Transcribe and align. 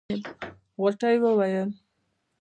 غوټۍ 0.81 1.15
وويل. 1.23 1.69